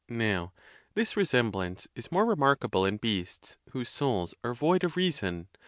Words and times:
Now 0.09 0.51
this 0.95 1.15
resemblance 1.15 1.87
is 1.93 2.11
more 2.11 2.25
remarkable 2.25 2.87
in 2.87 2.97
beasts, 2.97 3.57
whose 3.69 3.87
souls 3.89 4.33
are 4.43 4.55
void 4.55 4.83
of 4.83 4.97
reason. 4.97 5.47